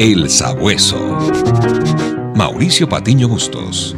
[0.00, 0.98] El Sabueso.
[2.34, 3.96] Mauricio Patiño Bustos.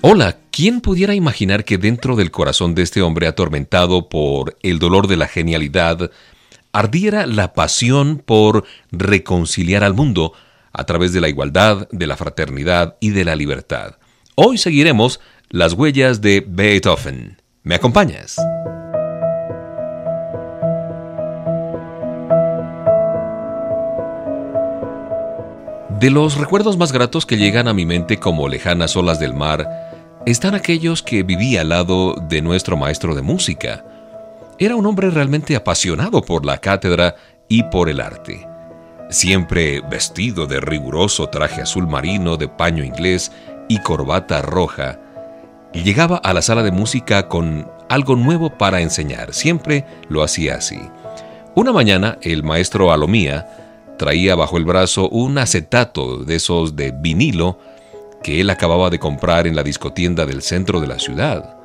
[0.00, 5.06] Hola, ¿quién pudiera imaginar que dentro del corazón de este hombre atormentado por el dolor
[5.06, 6.10] de la genialidad,
[6.72, 10.32] ardiera la pasión por reconciliar al mundo
[10.72, 13.96] a través de la igualdad, de la fraternidad y de la libertad?
[14.34, 15.20] Hoy seguiremos
[15.50, 17.40] las huellas de Beethoven.
[17.62, 18.36] ¿Me acompañas?
[25.98, 29.66] De los recuerdos más gratos que llegan a mi mente como lejanas olas del mar,
[30.26, 33.82] están aquellos que viví al lado de nuestro maestro de música.
[34.58, 37.14] Era un hombre realmente apasionado por la cátedra
[37.48, 38.46] y por el arte.
[39.08, 43.32] Siempre vestido de riguroso traje azul marino de paño inglés
[43.66, 45.00] y corbata roja,
[45.72, 49.32] llegaba a la sala de música con algo nuevo para enseñar.
[49.32, 50.78] Siempre lo hacía así.
[51.54, 53.65] Una mañana, el maestro Alomía
[53.98, 57.58] Traía bajo el brazo un acetato de esos de vinilo
[58.22, 61.56] que él acababa de comprar en la discotienda del centro de la ciudad.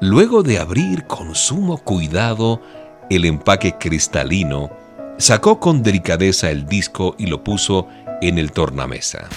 [0.00, 2.60] Luego de abrir con sumo cuidado
[3.10, 4.70] el empaque cristalino,
[5.18, 7.88] sacó con delicadeza el disco y lo puso
[8.20, 9.28] en el tornamesa.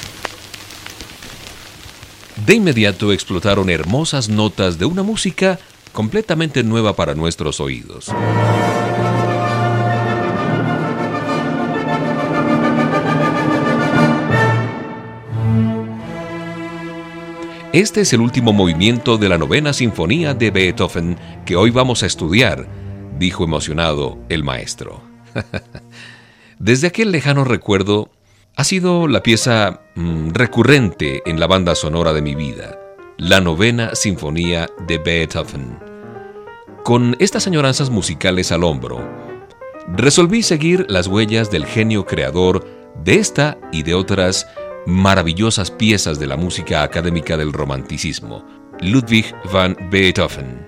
[2.45, 5.59] De inmediato explotaron hermosas notas de una música
[5.91, 8.11] completamente nueva para nuestros oídos.
[17.71, 22.07] Este es el último movimiento de la novena sinfonía de Beethoven que hoy vamos a
[22.07, 22.67] estudiar,
[23.19, 25.03] dijo emocionado el maestro.
[26.59, 28.09] Desde aquel lejano recuerdo,
[28.55, 32.79] ha sido la pieza mm, recurrente en la banda sonora de mi vida,
[33.17, 35.77] la novena sinfonía de Beethoven.
[36.83, 39.07] Con estas añoranzas musicales al hombro,
[39.95, 42.65] resolví seguir las huellas del genio creador
[43.03, 44.47] de esta y de otras
[44.89, 48.45] maravillosas piezas de la música académica del romanticismo,
[48.81, 50.67] Ludwig van Beethoven.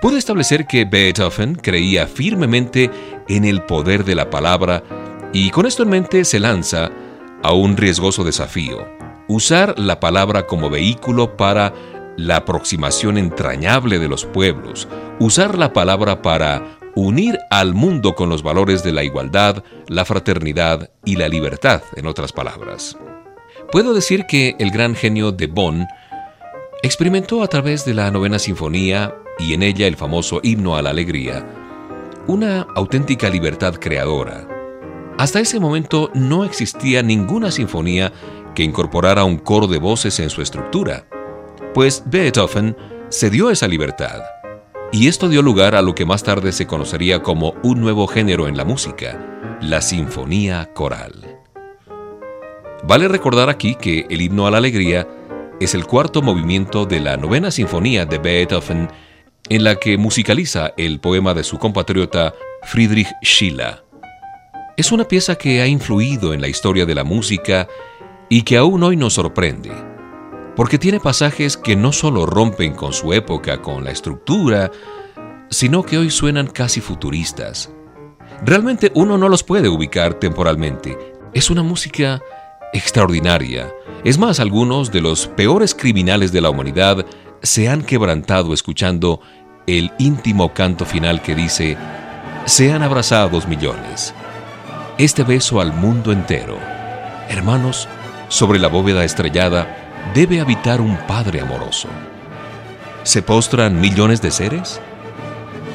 [0.00, 2.90] Pude establecer que Beethoven creía firmemente
[3.28, 4.84] en el poder de la palabra
[5.32, 6.90] y con esto en mente se lanza
[7.42, 8.86] a un riesgoso desafío,
[9.28, 11.72] usar la palabra como vehículo para
[12.16, 14.88] la aproximación entrañable de los pueblos,
[15.18, 20.90] usar la palabra para unir al mundo con los valores de la igualdad, la fraternidad
[21.04, 22.96] y la libertad, en otras palabras.
[23.72, 25.86] Puedo decir que el gran genio de Bonn
[26.82, 30.90] experimentó a través de la novena sinfonía y en ella el famoso himno a la
[30.90, 31.44] alegría,
[32.26, 34.46] una auténtica libertad creadora.
[35.18, 38.12] Hasta ese momento no existía ninguna sinfonía
[38.54, 41.06] que incorporara un coro de voces en su estructura,
[41.74, 42.76] pues Beethoven
[43.08, 44.22] se dio esa libertad
[44.92, 48.46] y esto dio lugar a lo que más tarde se conocería como un nuevo género
[48.46, 51.35] en la música, la sinfonía coral.
[52.86, 55.08] Vale recordar aquí que el himno a la alegría
[55.60, 58.88] es el cuarto movimiento de la novena sinfonía de Beethoven
[59.48, 63.82] en la que musicaliza el poema de su compatriota Friedrich Schiller.
[64.76, 67.66] Es una pieza que ha influido en la historia de la música
[68.28, 69.72] y que aún hoy nos sorprende
[70.56, 74.72] porque tiene pasajes que no solo rompen con su época, con la estructura,
[75.50, 77.70] sino que hoy suenan casi futuristas.
[78.42, 80.96] Realmente uno no los puede ubicar temporalmente.
[81.34, 82.22] Es una música
[82.76, 83.72] extraordinaria.
[84.04, 87.04] Es más, algunos de los peores criminales de la humanidad
[87.42, 89.20] se han quebrantado escuchando
[89.66, 91.76] el íntimo canto final que dice,
[92.44, 94.14] sean abrazados millones.
[94.98, 96.58] Este beso al mundo entero.
[97.28, 97.88] Hermanos,
[98.28, 99.66] sobre la bóveda estrellada,
[100.14, 101.88] debe habitar un Padre amoroso.
[103.02, 104.80] ¿Se postran millones de seres?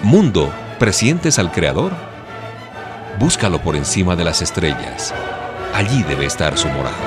[0.03, 1.91] Mundo, ¿presientes al Creador?
[3.19, 5.13] Búscalo por encima de las estrellas.
[5.73, 6.97] Allí debe estar su morada.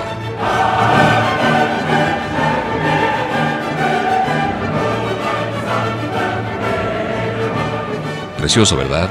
[8.38, 9.08] Precioso, ¿verdad?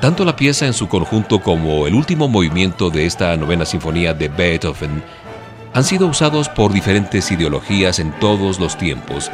[0.00, 4.28] Tanto la pieza en su conjunto como el último movimiento de esta novena sinfonía de
[4.28, 5.02] Beethoven
[5.72, 9.30] han sido usados por diferentes ideologías en todos los tiempos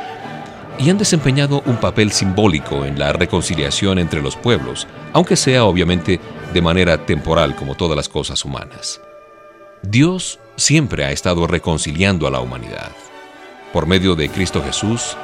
[0.79, 6.21] y han desempeñado un papel simbólico en la reconciliación entre los pueblos, aunque sea obviamente
[6.53, 9.01] de manera temporal como todas las cosas humanas.
[9.91, 12.91] Dios siempre ha estado reconciliando a la humanidad.
[13.73, 15.17] Por medio de Cristo Jesús,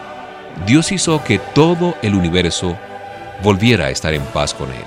[0.66, 2.78] Dios hizo que todo el universo
[3.42, 4.84] volviera a estar en paz con Él.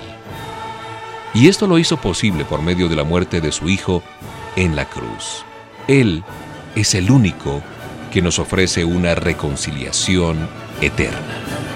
[1.34, 4.02] Y esto lo hizo posible por medio de la muerte de su Hijo
[4.56, 5.44] en la cruz.
[5.88, 6.24] Él
[6.74, 7.62] es el único
[8.10, 10.48] que nos ofrece una reconciliación
[10.80, 11.75] eterna.